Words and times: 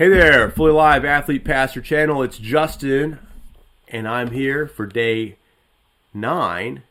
Hey 0.00 0.08
there, 0.08 0.50
Fully 0.50 0.72
Live 0.72 1.04
Athlete 1.04 1.44
Pastor 1.44 1.82
Channel. 1.82 2.22
It's 2.22 2.38
Justin, 2.38 3.18
and 3.86 4.08
I'm 4.08 4.30
here 4.30 4.66
for 4.66 4.86
day 4.86 5.36
nine. 6.14 6.84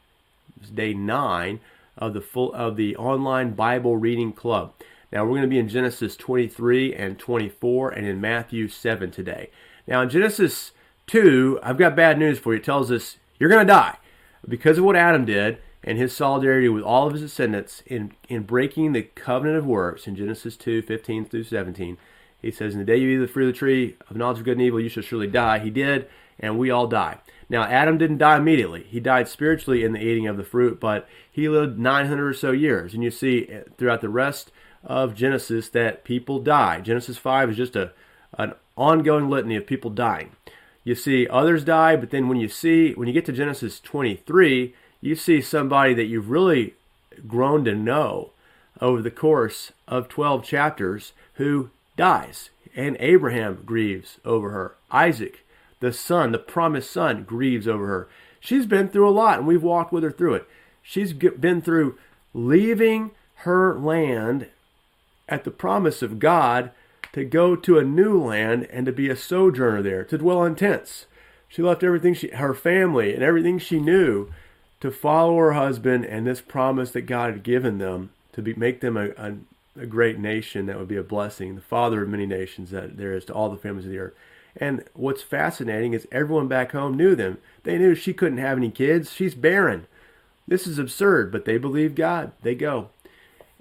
It's 0.62 0.70
day 0.70 0.94
nine 0.94 1.60
of 1.98 2.14
the 2.14 2.22
full 2.22 2.54
of 2.54 2.76
the 2.76 2.96
online 2.98 3.56
Bible 3.56 3.98
reading 3.98 4.32
club. 4.32 4.74
Now 5.12 5.24
we're 5.24 5.32
going 5.32 5.42
to 5.42 5.48
be 5.48 5.58
in 5.58 5.68
Genesis 5.68 6.16
23 6.18 6.94
and 6.94 7.18
24, 7.18 7.90
and 7.90 8.06
in 8.06 8.22
Matthew 8.22 8.68
7 8.68 9.10
today. 9.10 9.50
Now 9.88 10.04
in 10.04 10.10
Genesis 10.12 10.74
2, 11.08 11.62
I've 11.64 11.80
got 11.80 11.96
bad 11.96 12.20
news 12.20 12.38
for 12.38 12.54
you. 12.54 12.60
It 12.60 12.64
tells 12.64 12.92
us 12.92 13.18
you're 13.40 13.50
going 13.50 13.66
to 13.66 13.74
die 13.74 13.98
because 14.48 14.78
of 14.78 14.84
what 14.84 14.96
Adam 14.96 15.26
did 15.26 15.58
and 15.84 15.98
his 15.98 16.16
solidarity 16.16 16.70
with 16.70 16.84
all 16.84 17.08
of 17.08 17.14
his 17.14 17.24
descendants 17.24 17.82
in 17.88 18.12
in 18.28 18.44
breaking 18.44 18.94
the 18.94 19.02
covenant 19.02 19.58
of 19.58 19.66
works 19.66 20.06
in 20.06 20.16
Genesis 20.16 20.56
2, 20.56 20.84
15 20.84 21.26
through 21.26 21.46
17 21.46 21.98
he 22.42 22.52
says, 22.52 22.74
In 22.74 22.80
the 22.80 22.86
day 22.86 22.98
you 22.98 23.10
eat 23.10 23.18
the 23.18 23.32
fruit 23.32 23.50
of 23.50 23.54
the 23.54 23.60
tree 23.60 23.98
of 24.10 24.16
knowledge 24.16 24.40
of 24.40 24.46
good 24.46 24.58
and 24.58 24.62
evil, 24.62 24.80
you 24.80 24.90
shall 24.90 25.04
surely 25.04 25.28
die. 25.28 25.60
He 25.60 25.70
did, 25.70 26.08
and 26.40 26.58
we 26.58 26.72
all 26.72 26.88
die. 26.88 27.18
Now, 27.50 27.64
Adam 27.64 27.98
didn't 27.98 28.20
die 28.20 28.38
immediately. 28.38 28.84
He 28.84 29.00
died 29.00 29.28
spiritually 29.28 29.84
in 29.84 29.94
the 29.94 30.04
eating 30.04 30.28
of 30.28 30.38
the 30.38 30.44
fruit, 30.44 30.80
but 30.80 31.08
he 31.30 31.50
lived 31.50 31.80
900 31.80 32.28
or 32.28 32.34
so 32.34 32.52
years. 32.52 32.94
And 32.94 33.04
you 33.04 33.12
see 33.12 33.48
eh, 33.48 33.64
throughout 33.78 34.02
the 34.02 34.10
rest 34.10 34.52
of 34.84 35.16
Genesis 35.16 35.70
that 35.70 36.04
people 36.04 36.40
die. 36.40 36.80
Genesis 36.80 37.18
5 37.18 37.52
is 37.52 37.58
just 37.58 37.76
a, 37.76 37.92
an 38.38 38.54
ongoing 38.78 39.30
litany 39.30 39.56
of 39.56 39.66
people 39.68 39.90
dying. 39.90 40.32
You 40.84 40.96
see 40.96 41.28
others 41.28 41.64
die, 41.64 41.96
but 41.96 42.12
then 42.12 42.30
when 42.30 42.40
you 42.40 42.48
see, 42.48 42.94
when 42.94 43.08
you 43.08 43.14
get 43.14 43.26
to 43.26 43.34
Genesis 43.34 43.80
23, 43.80 44.74
you 45.02 45.16
see 45.16 45.42
somebody 45.42 45.94
that 45.94 46.06
you've 46.06 46.30
really 46.30 46.76
grown 47.28 47.66
to 47.66 47.76
know 47.76 48.32
over 48.80 49.02
the 49.02 49.12
course 49.12 49.72
of 49.88 50.08
12 50.08 50.44
chapters 50.44 51.14
who 51.34 51.70
dies, 52.00 52.50
and 52.78 52.96
Abraham 53.02 53.64
grieves 53.66 54.20
over 54.24 54.52
her. 54.52 54.76
Isaac, 54.90 55.46
the 55.82 55.92
son, 55.92 56.32
the 56.32 56.40
promised 56.40 56.90
son, 56.90 57.26
grieves 57.26 57.68
over 57.68 57.88
her. 57.88 58.08
She's 58.40 58.66
been 58.66 58.88
through 58.88 59.10
a 59.10 59.12
lot, 59.12 59.40
and 59.40 59.48
we've 59.48 59.62
walked 59.62 59.92
with 59.92 60.04
her 60.04 60.12
through 60.12 60.36
it. 60.36 60.48
She's 60.82 61.12
been 61.12 61.62
through 61.62 61.98
leaving 62.34 63.12
her 63.44 63.78
land 63.78 64.48
at 65.28 65.44
the 65.44 65.52
promise 65.52 66.02
of 66.02 66.20
God 66.20 66.72
to 67.12 67.26
go 67.26 67.58
to 67.58 67.78
a 67.78 67.84
new 67.84 68.18
land 68.18 68.66
and 68.72 68.86
to 68.86 68.94
be 68.94 69.10
a 69.10 69.16
sojourner 69.18 69.82
there, 69.82 70.06
to 70.06 70.18
dwell 70.18 70.46
in 70.46 70.56
tents. 70.56 71.06
She 71.50 71.62
left 71.62 71.84
everything 71.84 72.14
she, 72.14 72.30
her 72.30 72.54
family 72.54 73.14
and 73.14 73.22
everything 73.22 73.60
she 73.60 73.82
knew 73.82 74.30
to 74.80 74.90
follow 74.90 75.36
her 75.36 75.52
husband 75.52 76.06
and 76.06 76.26
this 76.26 76.40
promise 76.40 76.92
that 76.92 77.02
God 77.02 77.34
had 77.34 77.44
given 77.44 77.78
them 77.78 78.12
to 78.32 78.42
be, 78.42 78.54
make 78.54 78.80
them 78.80 78.96
a, 78.96 79.10
a, 79.18 79.34
a 79.80 79.86
great 79.86 80.20
nation 80.20 80.66
that 80.66 80.78
would 80.78 80.88
be 80.88 80.98
a 80.98 81.04
blessing, 81.04 81.56
the 81.56 81.62
father 81.62 82.04
of 82.04 82.10
many 82.10 82.26
nations 82.26 82.72
that 82.72 82.98
there 82.98 83.14
is 83.14 83.26
to 83.26 83.34
all 83.34 83.50
the 83.50 83.58
families 83.58 83.86
of 83.86 83.92
the 83.92 84.00
earth. 84.00 84.14
And 84.56 84.84
what's 84.94 85.22
fascinating 85.22 85.94
is 85.94 86.08
everyone 86.12 86.48
back 86.48 86.72
home 86.72 86.96
knew 86.96 87.16
them. 87.16 87.38
They 87.64 87.78
knew 87.78 87.96
she 87.96 88.14
couldn't 88.14 88.40
have 88.40 88.58
any 88.58 88.72
kids. 88.72 89.14
She's 89.14 89.36
barren. 89.36 89.88
This 90.48 90.66
is 90.66 90.80
absurd, 90.80 91.32
but 91.32 91.46
they 91.46 91.58
believe 91.58 91.96
God. 91.96 92.32
They 92.42 92.56
go. 92.56 92.90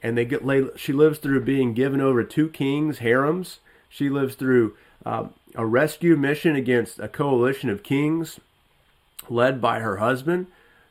And 0.02 0.16
they 0.16 0.24
get 0.24 0.42
she 0.76 0.92
lives 0.92 1.18
through 1.18 1.44
being 1.44 1.74
given 1.74 2.00
over 2.00 2.22
to 2.22 2.28
two 2.28 2.48
kings, 2.48 2.98
harems. 2.98 3.58
She 3.88 4.08
lives 4.08 4.34
through 4.34 4.76
uh, 5.04 5.26
a 5.54 5.66
rescue 5.66 6.16
mission 6.16 6.56
against 6.56 6.98
a 6.98 7.08
coalition 7.08 7.68
of 7.68 7.82
kings 7.82 8.40
led 9.28 9.60
by 9.60 9.80
her 9.80 9.98
husband. 9.98 10.46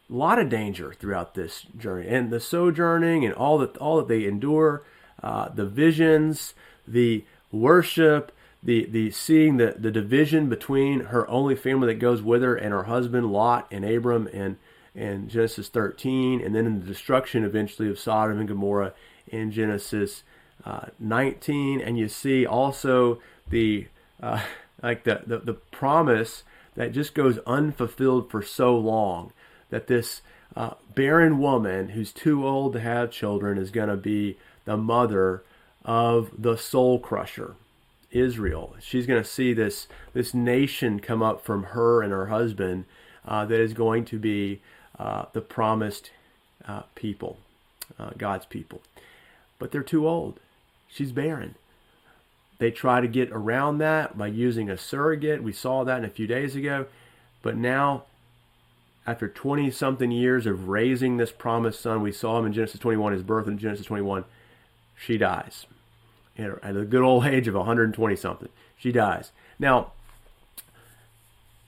A 0.09 0.13
lot 0.13 0.39
of 0.39 0.49
danger 0.49 0.93
throughout 0.93 1.33
this 1.33 1.63
journey 1.77 2.07
and 2.07 2.31
the 2.31 2.39
sojourning 2.39 3.25
and 3.25 3.33
all 3.33 3.57
that 3.57 3.75
all 3.77 3.97
that 3.97 4.07
they 4.07 4.25
endure 4.25 4.83
uh, 5.23 5.49
the 5.49 5.65
visions, 5.65 6.53
the 6.87 7.23
worship, 7.51 8.31
the 8.63 8.85
the 8.85 9.11
seeing 9.11 9.57
the, 9.57 9.75
the 9.77 9.91
division 9.91 10.49
between 10.49 11.05
her 11.05 11.29
only 11.29 11.55
family 11.55 11.87
that 11.87 11.99
goes 11.99 12.21
with 12.21 12.41
her 12.41 12.55
and 12.55 12.73
her 12.73 12.83
husband 12.83 13.31
Lot 13.31 13.67
and 13.71 13.85
Abram 13.85 14.27
and 14.33 14.57
and 14.95 15.29
Genesis 15.29 15.69
13, 15.69 16.41
and 16.41 16.55
then 16.55 16.65
in 16.65 16.79
the 16.79 16.85
destruction 16.85 17.43
eventually 17.43 17.87
of 17.87 17.99
Sodom 17.99 18.39
and 18.39 18.47
Gomorrah 18.47 18.93
in 19.27 19.51
Genesis 19.51 20.23
uh, 20.65 20.87
19, 20.99 21.79
and 21.79 21.99
you 21.99 22.07
see 22.07 22.47
also 22.47 23.21
the 23.47 23.87
uh, 24.21 24.41
like 24.81 25.03
the, 25.03 25.21
the 25.25 25.39
the 25.39 25.53
promise 25.53 26.43
that 26.75 26.91
just 26.91 27.13
goes 27.15 27.39
unfulfilled 27.47 28.29
for 28.29 28.41
so 28.41 28.77
long 28.77 29.31
that 29.69 29.87
this 29.87 30.21
uh, 30.55 30.73
barren 30.95 31.39
woman 31.39 31.89
who's 31.89 32.11
too 32.11 32.47
old 32.47 32.73
to 32.73 32.79
have 32.79 33.11
children 33.11 33.57
is 33.57 33.71
going 33.71 33.89
to 33.89 33.97
be 33.97 34.37
the 34.67 34.77
mother 34.77 35.43
of 35.85 36.29
the 36.37 36.57
soul 36.57 36.99
crusher, 36.99 37.55
Israel. 38.11 38.75
She's 38.81 39.07
going 39.07 39.23
to 39.23 39.27
see 39.27 39.53
this 39.53 39.87
this 40.13 40.33
nation 40.33 40.99
come 40.99 41.23
up 41.23 41.43
from 41.43 41.63
her 41.63 42.03
and 42.03 42.11
her 42.11 42.27
husband 42.27 42.83
uh, 43.25 43.45
that 43.45 43.61
is 43.61 43.73
going 43.73 44.03
to 44.05 44.19
be 44.19 44.61
uh, 44.99 45.25
the 45.31 45.41
promised 45.41 46.11
uh, 46.67 46.83
people, 46.95 47.37
uh, 47.97 48.11
God's 48.17 48.45
people. 48.45 48.81
But 49.57 49.71
they're 49.71 49.83
too 49.83 50.05
old. 50.05 50.41
She's 50.89 51.13
barren. 51.13 51.55
They 52.59 52.69
try 52.69 52.99
to 52.99 53.07
get 53.07 53.31
around 53.31 53.77
that 53.77 54.17
by 54.17 54.27
using 54.27 54.69
a 54.69 54.77
surrogate. 54.77 55.43
We 55.43 55.53
saw 55.53 55.85
that 55.85 55.99
in 55.99 56.05
a 56.05 56.09
few 56.09 56.27
days 56.27 56.57
ago. 56.57 56.87
But 57.41 57.55
now, 57.55 58.03
after 59.05 59.29
20 59.29 59.71
something 59.71 60.11
years 60.11 60.45
of 60.45 60.67
raising 60.67 61.15
this 61.15 61.31
promised 61.31 61.79
son, 61.79 62.01
we 62.01 62.11
saw 62.11 62.39
him 62.39 62.47
in 62.47 62.53
Genesis 62.53 62.81
21, 62.81 63.13
his 63.13 63.23
birth 63.23 63.47
in 63.47 63.57
Genesis 63.57 63.85
21 63.85 64.25
she 64.97 65.17
dies 65.17 65.65
at 66.37 66.75
a 66.75 66.85
good 66.85 67.01
old 67.01 67.25
age 67.25 67.47
of 67.47 67.55
120 67.55 68.15
something. 68.15 68.49
She 68.77 68.91
dies. 68.91 69.31
Now, 69.59 69.93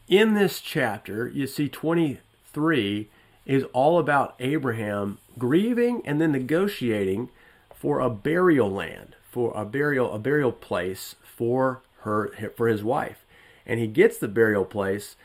in 0.08 0.34
this 0.34 0.60
chapter, 0.60 1.28
you 1.28 1.48
see 1.48 1.68
23 1.70 3.10
is 3.46 3.64
all 3.74 4.00
about 4.00 4.36
Abraham 4.40 5.18
grieving 5.38 6.02
and 6.06 6.22
then 6.22 6.32
negotiating 6.32 7.30
for 7.74 8.00
a 8.00 8.10
burial 8.10 8.70
land, 8.70 9.16
for 9.30 9.54
a 9.56 9.66
burial 9.66 10.14
a 10.14 10.20
burial 10.20 10.52
place 10.52 11.16
for 11.24 11.82
her 12.02 12.32
for 12.56 12.68
his 12.68 12.84
wife. 12.84 13.26
And 13.66 13.80
he 13.80 13.88
gets 13.88 14.18
the 14.18 14.28
burial 14.28 14.66
place 14.66 15.16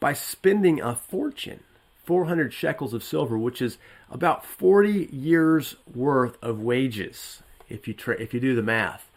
by 0.00 0.12
spending 0.12 0.80
a 0.80 0.94
fortune, 0.94 1.60
400 2.04 2.52
shekels 2.52 2.92
of 2.92 3.04
silver, 3.04 3.38
which 3.38 3.62
is 3.62 3.78
about 4.10 4.44
40 4.44 5.08
years 5.12 5.76
worth 5.92 6.36
of 6.42 6.60
wages 6.60 7.42
if 7.68 7.86
you 7.88 7.94
tra- 7.94 8.20
if 8.20 8.32
you 8.34 8.40
do 8.40 8.54
the 8.54 8.62
math. 8.62 9.10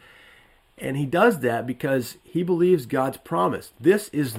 And 0.77 0.97
he 0.97 1.05
does 1.05 1.39
that 1.39 1.65
because 1.65 2.17
he 2.23 2.43
believes 2.43 2.85
God's 2.85 3.17
promise. 3.17 3.71
This 3.79 4.09
is 4.09 4.37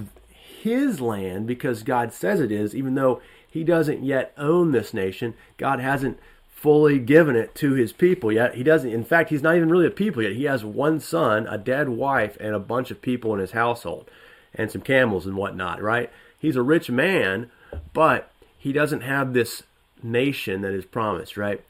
his 0.62 1.00
land 1.00 1.47
because 1.47 1.83
God 1.83 2.12
says 2.12 2.41
it 2.41 2.53
is, 2.53 2.75
even 2.75 2.95
though 2.95 3.22
he 3.49 3.65
doesn't 3.65 4.05
yet 4.05 4.34
own 4.37 4.72
this 4.72 4.93
nation. 4.93 5.34
God 5.56 5.81
hasn't 5.81 6.19
fully 6.49 6.99
given 6.99 7.37
it 7.37 7.55
to 7.55 7.72
his 7.72 7.93
people 7.93 8.33
yet. 8.33 8.55
He 8.55 8.62
doesn't, 8.62 8.91
in 8.91 9.05
fact, 9.05 9.31
he's 9.31 9.43
not 9.43 9.56
even 9.56 9.69
really 9.69 9.87
a 9.87 9.91
people 9.91 10.22
yet. 10.22 10.33
He 10.33 10.45
has 10.45 10.65
one 10.65 11.00
son, 11.00 11.47
a 11.47 11.56
dead 11.56 11.89
wife, 11.89 12.37
and 12.41 12.55
a 12.55 12.59
bunch 12.59 12.91
of 12.91 13.00
people 13.00 13.33
in 13.33 13.41
his 13.41 13.53
household, 13.53 14.11
and 14.55 14.71
some 14.71 14.81
camels 14.81 15.27
and 15.27 15.37
whatnot, 15.37 15.81
right? 15.81 16.11
He's 16.39 16.56
a 16.56 16.62
rich 16.62 16.91
man, 16.91 17.50
but 17.93 18.31
he 18.59 18.72
doesn't 18.72 19.03
have 19.03 19.33
this 19.33 19.62
nation 20.03 20.62
that 20.62 20.72
is 20.72 20.84
promised, 20.84 21.37
right? 21.37 21.62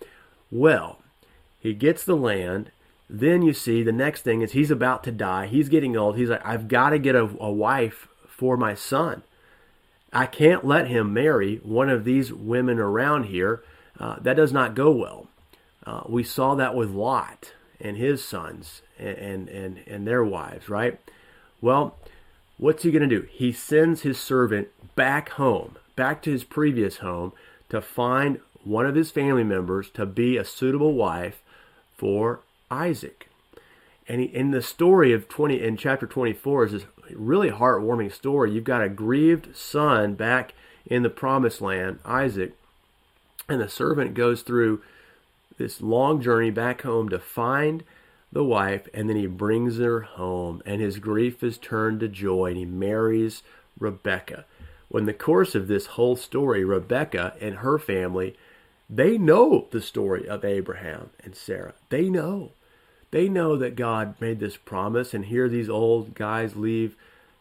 Well, 0.51 0.99
he 1.67 1.75
gets 1.75 2.05
the 2.05 2.17
land. 2.17 2.71
Then 3.11 3.43
you 3.43 3.53
see 3.53 3.83
the 3.83 3.93
next 3.93 4.23
thing 4.23 4.41
is 4.41 4.53
he's 4.53 4.71
about 4.71 5.03
to 5.05 5.11
die. 5.11 5.47
He's 5.47 5.69
getting 5.69 5.97
old. 5.97 6.17
He's 6.17 6.29
like, 6.29 6.47
I've 6.47 6.69
got 6.69 6.91
to 6.91 6.99
get 6.99 7.17
a, 7.17 7.29
a 7.41 7.51
wife 7.51 8.07
for 8.29 8.57
my 8.57 8.75
son. 8.75 9.23
I 10.13 10.27
can't 10.27 10.65
let 10.65 10.87
him 10.87 11.13
marry 11.13 11.57
one 11.57 11.91
of 11.91 12.05
these 12.05 12.33
women 12.33 12.79
around 12.79 13.25
here. 13.25 13.65
Uh, 13.99 14.17
that 14.21 14.37
does 14.37 14.53
not 14.53 14.77
go 14.77 14.93
well. 14.93 15.27
Uh, 15.85 16.03
we 16.09 16.23
saw 16.23 16.55
that 16.55 16.75
with 16.75 16.91
Lot 16.91 17.53
and 17.81 17.97
his 17.97 18.25
sons 18.25 18.83
and, 18.99 19.19
and, 19.19 19.49
and, 19.49 19.79
and 19.89 20.07
their 20.07 20.25
wives, 20.25 20.69
right? 20.69 21.01
Well, 21.61 21.97
what's 22.59 22.85
he 22.85 22.93
going 22.93 23.09
to 23.09 23.21
do? 23.21 23.27
He 23.31 23.51
sends 23.51 24.03
his 24.03 24.21
servant 24.21 24.69
back 24.95 25.31
home, 25.31 25.77
back 25.97 26.23
to 26.23 26.31
his 26.31 26.45
previous 26.45 26.99
home, 26.99 27.33
to 27.71 27.81
find 27.81 28.41
one 28.63 28.87
of 28.87 28.95
his 28.95 29.11
family 29.11 29.45
members 29.45 29.91
to 29.91 30.07
be 30.07 30.37
a 30.37 30.45
suitable 30.45 30.93
wife 30.95 31.43
for 31.97 32.41
Isaac. 32.71 33.29
And 34.09 34.21
he, 34.21 34.27
in 34.27 34.51
the 34.51 34.63
story 34.63 35.13
of 35.13 35.29
20 35.29 35.63
in 35.63 35.77
chapter 35.77 36.07
24 36.07 36.65
is 36.67 36.73
this 36.73 36.85
really 37.13 37.51
heartwarming 37.51 38.13
story. 38.13 38.53
You've 38.53 38.65
got 38.65 38.83
a 38.83 38.89
grieved 38.89 39.57
son 39.57 40.15
back 40.15 40.55
in 40.87 41.03
the 41.03 41.11
promised 41.11 41.61
land, 41.61 41.99
Isaac, 42.05 42.55
and 43.49 43.61
the 43.61 43.69
servant 43.69 44.15
goes 44.15 44.43
through 44.43 44.83
this 45.59 45.81
long 45.81 46.21
journey 46.21 46.51
back 46.51 46.83
home 46.83 47.09
to 47.09 47.19
find 47.19 47.83
the 48.33 48.45
wife, 48.45 48.89
and 48.93 49.09
then 49.09 49.17
he 49.17 49.27
brings 49.27 49.79
her 49.79 50.03
home, 50.03 50.63
and 50.67 50.81
his 50.81 50.99
grief 50.99 51.43
is 51.43 51.59
turned 51.59 52.01
to 52.01 52.09
joy, 52.09 52.47
and 52.47 52.57
he 52.57 52.65
marries 52.65 53.43
Rebecca. 53.79 54.45
When 54.89 55.07
the 55.07 55.15
course 55.15 55.55
of 55.55 55.69
this 55.69 55.87
whole 55.87 56.17
story, 56.17 56.65
Rebecca 56.65 57.35
and 57.41 57.57
her 57.57 57.79
family 57.79 58.37
they 58.89 59.19
know 59.19 59.67
the 59.71 59.81
story 59.81 60.29
of 60.29 60.45
Abraham 60.45 61.11
and 61.25 61.35
Sarah. 61.35 61.75
They 61.89 62.09
know. 62.09 62.53
they 63.11 63.29
know 63.29 63.57
that 63.57 63.77
God 63.77 64.15
made 64.21 64.41
this 64.41 64.57
promise, 64.57 65.15
and 65.15 65.27
here 65.27 65.49
these 65.49 65.69
old 65.69 66.15
guys 66.15 66.57
leave 66.57 66.97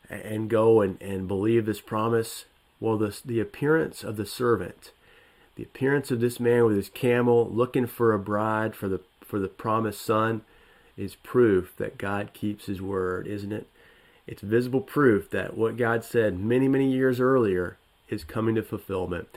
and 0.10 0.50
go 0.50 0.82
and, 0.82 1.02
and 1.02 1.28
believe 1.28 1.66
this 1.66 1.82
promise. 1.82 2.46
Well, 2.80 2.98
the, 2.98 3.20
the 3.26 3.40
appearance 3.40 4.04
of 4.04 4.18
the 4.18 4.26
servant, 4.26 4.92
the 5.56 5.64
appearance 5.64 6.12
of 6.12 6.20
this 6.20 6.40
man 6.40 6.66
with 6.66 6.76
his 6.76 6.90
camel 6.90 7.50
looking 7.52 7.88
for 7.88 8.14
a 8.14 8.20
bride 8.20 8.76
for 8.76 8.88
the 8.88 9.02
for 9.22 9.40
the 9.40 9.48
promised 9.48 10.02
son, 10.02 10.42
is 10.96 11.16
proof 11.16 11.74
that 11.78 11.98
God 11.98 12.32
keeps 12.34 12.68
his 12.68 12.82
word, 12.82 13.26
isn't 13.28 13.52
it? 13.52 13.68
It's 14.28 14.42
visible 14.42 14.82
proof 14.82 15.30
that 15.32 15.58
what 15.58 15.78
God 15.78 16.04
said 16.04 16.40
many, 16.40 16.68
many 16.68 16.92
years 16.92 17.20
earlier 17.20 17.78
is 18.08 18.24
coming 18.24 18.56
to 18.56 18.64
fulfillment. 18.64 19.28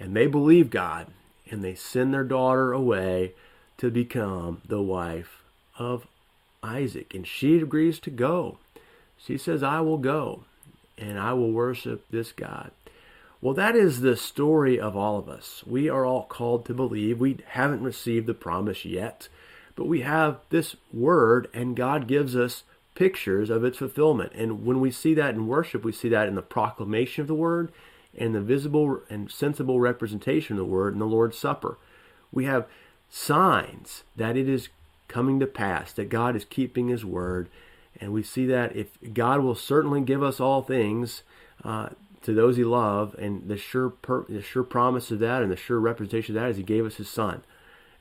And 0.00 0.16
they 0.16 0.26
believe 0.26 0.68
God, 0.68 1.06
and 1.50 1.62
they 1.62 1.74
send 1.74 2.12
their 2.12 2.24
daughter 2.24 2.72
away 2.72 3.34
to 3.78 3.90
become 3.90 4.62
the 4.66 4.82
wife 4.82 5.42
of 5.78 6.06
Isaac. 6.62 7.14
And 7.14 7.26
she 7.26 7.56
agrees 7.58 7.98
to 8.00 8.10
go. 8.10 8.58
She 9.18 9.38
says, 9.38 9.62
I 9.62 9.80
will 9.80 9.98
go 9.98 10.44
and 10.98 11.18
I 11.18 11.32
will 11.32 11.52
worship 11.52 12.04
this 12.10 12.32
God. 12.32 12.70
Well, 13.40 13.54
that 13.54 13.76
is 13.76 14.00
the 14.00 14.16
story 14.16 14.80
of 14.80 14.96
all 14.96 15.18
of 15.18 15.28
us. 15.28 15.62
We 15.66 15.88
are 15.88 16.06
all 16.06 16.24
called 16.24 16.64
to 16.66 16.74
believe. 16.74 17.20
We 17.20 17.38
haven't 17.48 17.82
received 17.82 18.26
the 18.26 18.34
promise 18.34 18.84
yet, 18.84 19.28
but 19.74 19.86
we 19.86 20.00
have 20.00 20.38
this 20.48 20.74
word, 20.92 21.48
and 21.52 21.76
God 21.76 22.08
gives 22.08 22.34
us 22.34 22.64
pictures 22.94 23.50
of 23.50 23.62
its 23.62 23.76
fulfillment. 23.76 24.32
And 24.34 24.64
when 24.64 24.80
we 24.80 24.90
see 24.90 25.12
that 25.14 25.34
in 25.34 25.48
worship, 25.48 25.84
we 25.84 25.92
see 25.92 26.08
that 26.08 26.28
in 26.28 26.34
the 26.34 26.42
proclamation 26.42 27.20
of 27.20 27.28
the 27.28 27.34
word 27.34 27.70
and 28.16 28.34
the 28.34 28.40
visible 28.40 29.00
and 29.08 29.30
sensible 29.30 29.80
representation 29.80 30.54
of 30.54 30.58
the 30.58 30.64
word 30.64 30.92
in 30.92 30.98
the 30.98 31.06
Lord's 31.06 31.38
Supper. 31.38 31.78
We 32.32 32.44
have 32.44 32.66
signs 33.10 34.04
that 34.16 34.36
it 34.36 34.48
is 34.48 34.68
coming 35.08 35.38
to 35.40 35.46
pass, 35.46 35.92
that 35.92 36.08
God 36.08 36.36
is 36.36 36.44
keeping 36.44 36.88
His 36.88 37.04
word. 37.04 37.48
And 38.00 38.12
we 38.12 38.22
see 38.22 38.46
that 38.46 38.76
if 38.76 38.88
God 39.14 39.40
will 39.40 39.54
certainly 39.54 40.00
give 40.00 40.22
us 40.22 40.40
all 40.40 40.62
things 40.62 41.22
uh, 41.64 41.90
to 42.22 42.34
those 42.34 42.56
He 42.56 42.64
loves, 42.64 43.14
and 43.14 43.48
the 43.48 43.56
sure 43.56 43.90
per- 43.90 44.26
the 44.28 44.42
sure 44.42 44.64
promise 44.64 45.10
of 45.10 45.20
that 45.20 45.42
and 45.42 45.50
the 45.50 45.56
sure 45.56 45.80
representation 45.80 46.36
of 46.36 46.42
that 46.42 46.50
is 46.50 46.56
He 46.56 46.62
gave 46.62 46.84
us 46.84 46.96
His 46.96 47.08
Son 47.08 47.42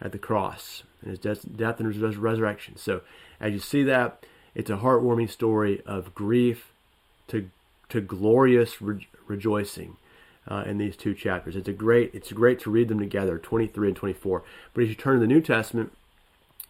at 0.01 0.11
the 0.11 0.17
cross 0.17 0.83
and 1.01 1.11
His 1.11 1.19
death, 1.19 1.45
death 1.55 1.79
and 1.79 1.93
His 1.93 2.17
resurrection. 2.17 2.75
So 2.77 3.01
as 3.39 3.53
you 3.53 3.59
see 3.59 3.83
that, 3.83 4.25
it's 4.53 4.69
a 4.69 4.77
heartwarming 4.77 5.29
story 5.29 5.81
of 5.85 6.15
grief 6.15 6.71
to 7.27 7.49
to 7.89 8.01
glorious 8.01 8.81
re- 8.81 9.07
rejoicing. 9.27 9.97
Uh, 10.47 10.63
in 10.67 10.77
these 10.77 10.95
two 10.95 11.15
chapters, 11.15 11.55
it's 11.55 11.67
a 11.67 11.73
great. 11.73 12.11
It's 12.13 12.31
great 12.31 12.59
to 12.59 12.69
read 12.69 12.87
them 12.87 12.99
together, 12.99 13.39
23 13.39 13.87
and 13.87 13.97
24. 13.97 14.43
But 14.73 14.83
as 14.83 14.89
you 14.89 14.95
turn 14.95 15.15
to 15.15 15.19
the 15.19 15.27
New 15.27 15.41
Testament, 15.41 15.91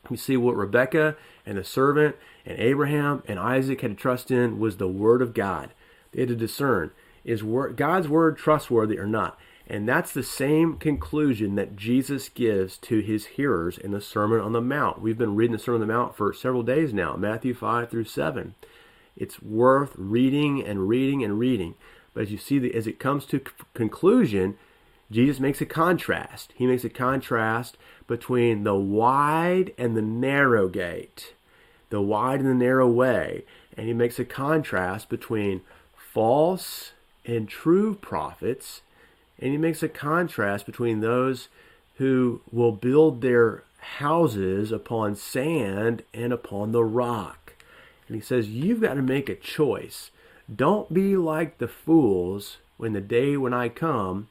you 0.10 0.16
see 0.16 0.38
what 0.38 0.56
Rebecca 0.56 1.18
and 1.45 1.57
the 1.57 1.63
servant 1.63 2.16
and 2.45 2.57
Abraham 2.57 3.22
and 3.27 3.38
Isaac 3.38 3.81
had 3.81 3.92
to 3.92 3.95
trust 3.95 4.31
in 4.31 4.60
was 4.60 4.77
the 4.77 4.88
word 4.88 5.22
of 5.22 5.33
God. 5.33 5.72
They 6.12 6.22
had 6.22 6.30
to 6.30 6.36
discern 6.36 6.92
is 7.25 7.42
God's 7.42 8.07
word 8.07 8.38
trustworthy 8.38 8.98
or 8.98 9.07
not. 9.07 9.38
And 9.68 9.89
that's 9.89 10.13
the 10.13 10.24
same 10.24 10.78
conclusion 10.78 11.56
that 11.56 11.75
Jesus 11.75 12.30
gives 12.30 12.78
to 12.80 13.00
his 13.00 13.25
hearers 13.25 13.80
in 13.80 13.92
the 13.92 14.00
Sermon 14.00 14.39
on 14.39 14.54
the 14.54 14.62
Mount. 14.62 15.01
We've 15.01 15.18
been 15.18 15.36
reading 15.36 15.54
the 15.54 15.60
Sermon 15.62 15.81
on 15.81 15.88
the 15.88 15.94
Mount 15.94 16.16
for 16.16 16.31
several 16.33 16.62
days 16.62 16.94
now, 16.94 17.16
Matthew 17.16 17.56
5 17.56 17.89
through 17.89 18.04
7. 18.04 18.54
It's 19.18 19.42
worth 19.42 19.94
reading 19.98 20.63
and 20.63 20.88
reading 20.88 21.24
and 21.24 21.39
reading. 21.39 21.74
But 22.16 22.24
as 22.24 22.32
you 22.32 22.40
see, 22.40 22.72
as 22.74 22.88
it 22.88 22.98
comes 22.98 23.26
to 23.26 23.42
conclusion, 23.76 24.58
Jesus 25.12 25.40
makes 25.40 25.62
a 25.62 25.66
contrast. 25.66 26.54
He 26.56 26.66
makes 26.66 26.84
a 26.84 26.90
contrast 26.90 27.78
between 28.08 28.64
the 28.64 28.74
wide 28.76 29.74
and 29.78 29.96
the 29.96 30.02
narrow 30.02 30.68
gate, 30.68 31.34
the 31.90 32.02
wide 32.02 32.40
and 32.40 32.50
the 32.50 32.56
narrow 32.56 32.88
way. 32.88 33.44
And 33.78 33.88
he 33.88 33.94
makes 33.94 34.18
a 34.18 34.26
contrast 34.26 35.10
between 35.10 35.62
false 35.96 36.94
and 37.26 37.48
true 37.48 37.94
prophets. 37.96 38.82
And 39.38 39.52
he 39.52 39.58
makes 39.58 39.84
a 39.84 39.90
contrast 39.90 40.66
between 40.66 41.02
those 41.02 41.50
who 41.96 42.42
will 42.52 42.72
build 42.72 43.22
their 43.22 43.64
houses 43.98 44.72
upon 44.72 45.16
sand 45.16 46.04
and 46.14 46.32
upon 46.32 46.72
the 46.72 46.84
rock. 46.84 47.54
And 48.08 48.16
he 48.16 48.22
says, 48.22 48.50
You've 48.50 48.82
got 48.82 48.94
to 48.94 49.02
make 49.02 49.28
a 49.28 49.36
choice. 49.36 50.12
Don't 50.53 50.94
be 50.94 51.18
like 51.18 51.57
the 51.57 51.68
fools 51.68 52.57
when 52.77 52.94
the 52.94 53.01
day 53.01 53.36
when 53.38 53.53
I 53.53 53.69
come 53.69 54.27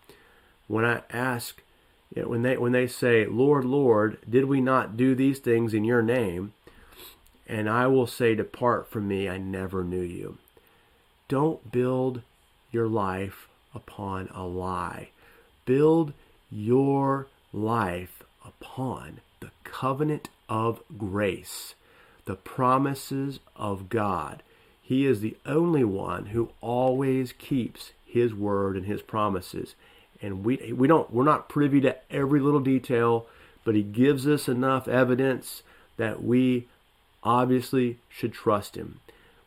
when 0.66 0.84
I 0.84 1.02
ask, 1.11 1.62
when 2.14 2.43
they 2.43 2.56
when 2.56 2.72
they 2.72 2.87
say, 2.87 3.26
"Lord, 3.26 3.64
Lord, 3.64 4.19
did 4.28 4.46
we 4.46 4.61
not 4.61 4.96
do 4.96 5.14
these 5.14 5.38
things 5.38 5.75
in 5.75 5.84
your 5.84 6.02
name?" 6.02 6.52
and 7.46 7.69
I 7.69 7.87
will 7.87 8.06
say, 8.06 8.34
"Depart 8.34 8.88
from 8.88 9.06
me, 9.08 9.28
I 9.28 9.38
never 9.38 9.84
knew 9.84 10.00
you." 10.00 10.38
Don't 11.28 11.70
build 11.70 12.22
your 12.70 12.88
life 12.88 13.49
upon 13.75 14.28
a 14.28 14.46
lie. 14.46 15.11
Build 15.66 16.12
your 16.50 17.26
life 17.52 18.22
upon 18.44 19.20
the 19.40 19.50
covenant 19.64 20.28
of 20.49 20.82
grace, 20.96 21.75
the 22.25 22.37
promises 22.37 23.40
of 23.56 23.88
God. 23.88 24.43
He 24.85 25.07
is 25.07 25.21
the 25.21 25.37
only 25.45 25.83
one 25.83 26.27
who 26.27 26.51
always 26.61 27.33
keeps 27.33 27.91
his 28.07 28.33
word 28.33 28.77
and 28.77 28.87
his 28.87 29.03
promises 29.03 29.75
and 30.25 30.45
we 30.45 30.73
we 30.73 30.89
don't 30.89 31.13
we're 31.13 31.25
not 31.25 31.49
privy 31.49 31.81
to 31.83 31.97
every 32.11 32.41
little 32.41 32.61
detail, 32.61 33.27
but 33.65 33.75
he 33.75 33.83
gives 33.83 34.27
us 34.27 34.49
enough 34.49 34.89
evidence 34.89 35.63
that 35.97 36.23
we 36.23 36.67
obviously 37.23 37.99
should 38.09 38.33
trust 38.33 38.77
him. 38.77 39.01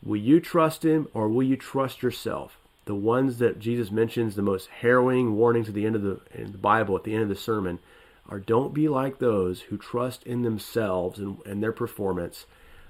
Will 0.04 0.18
you 0.18 0.39
trust 0.39 0.86
him 0.86 1.07
or 1.13 1.28
will 1.28 1.44
you 1.44 1.57
trust 1.57 2.04
yourself? 2.04 2.57
The 2.86 2.95
ones 2.95 3.39
that 3.39 3.60
Jesus 3.60 3.92
mentions, 3.92 4.36
the 4.36 4.42
most 4.42 4.68
harrowing 4.68 5.36
warnings 5.36 5.68
at 5.68 5.74
the 5.74 5.86
end 5.86 5.95
of 5.95 6.04
the, 6.04 6.19
the 6.34 6.57
Bible, 6.57 6.95
at 6.95 7.04
the 7.04 7.13
end 7.13 7.24
of 7.24 7.30
the 7.30 7.36
sermon, 7.36 7.80
are 8.30 8.39
don't 8.39 8.74
be 8.74 8.88
like 8.88 9.19
those 9.19 9.62
who 9.62 9.78
trust 9.78 10.24
in 10.24 10.44
themselves 10.44 11.19
and, 11.19 11.39
and 11.45 11.62
their 11.62 11.74
performance, 11.74 12.45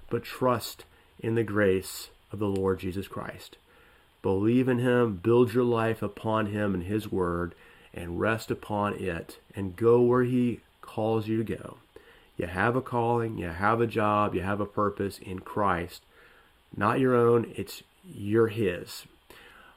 but 0.09 0.23
trust 0.23 0.83
in 1.19 1.35
the 1.35 1.43
grace 1.43 2.09
of 2.31 2.39
the 2.39 2.47
Lord 2.47 2.79
Jesus 2.79 3.07
Christ. 3.07 3.57
Believe 4.21 4.67
in 4.67 4.79
him, 4.79 5.17
build 5.17 5.53
your 5.53 5.63
life 5.63 6.01
upon 6.01 6.47
him 6.47 6.73
and 6.73 6.83
his 6.83 7.11
word, 7.11 7.53
and 7.97 8.19
rest 8.19 8.51
upon 8.51 8.93
it 8.93 9.39
and 9.55 9.75
go 9.75 9.99
where 10.01 10.23
He 10.23 10.61
calls 10.81 11.27
you 11.27 11.43
to 11.43 11.55
go. 11.55 11.77
You 12.37 12.45
have 12.45 12.75
a 12.75 12.81
calling, 12.81 13.37
you 13.39 13.47
have 13.47 13.81
a 13.81 13.87
job, 13.87 14.35
you 14.35 14.41
have 14.41 14.61
a 14.61 14.65
purpose 14.65 15.17
in 15.17 15.39
Christ. 15.39 16.03
Not 16.75 16.99
your 16.99 17.15
own, 17.15 17.51
it's 17.55 17.81
you're 18.05 18.47
His. 18.47 19.05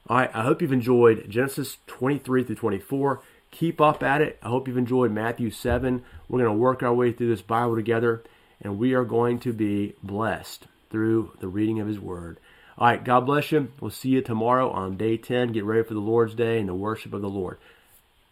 All 0.06 0.18
right, 0.18 0.30
I 0.34 0.42
hope 0.42 0.60
you've 0.60 0.72
enjoyed 0.72 1.30
Genesis 1.30 1.78
23 1.86 2.44
through 2.44 2.56
24. 2.56 3.22
Keep 3.50 3.80
up 3.80 4.02
at 4.02 4.20
it. 4.20 4.38
I 4.42 4.48
hope 4.48 4.68
you've 4.68 4.76
enjoyed 4.76 5.10
Matthew 5.10 5.50
7. 5.50 6.04
We're 6.28 6.38
going 6.38 6.52
to 6.52 6.58
work 6.58 6.82
our 6.82 6.94
way 6.94 7.12
through 7.12 7.28
this 7.28 7.42
Bible 7.42 7.74
together, 7.74 8.22
and 8.60 8.78
we 8.78 8.92
are 8.92 9.04
going 9.04 9.40
to 9.40 9.52
be 9.52 9.94
blessed 10.02 10.66
through 10.90 11.32
the 11.40 11.48
reading 11.48 11.80
of 11.80 11.88
His 11.88 12.00
Word. 12.00 12.38
All 12.78 12.88
right, 12.88 13.04
God 13.04 13.26
bless 13.26 13.52
you. 13.52 13.68
We'll 13.80 13.90
see 13.90 14.10
you 14.10 14.22
tomorrow 14.22 14.70
on 14.70 14.96
day 14.96 15.16
10. 15.16 15.52
Get 15.52 15.64
ready 15.64 15.82
for 15.82 15.94
the 15.94 16.00
Lord's 16.00 16.34
Day 16.34 16.58
and 16.58 16.68
the 16.68 16.74
worship 16.74 17.12
of 17.12 17.22
the 17.22 17.28
Lord. 17.28 17.58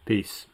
Peace. 0.05 0.47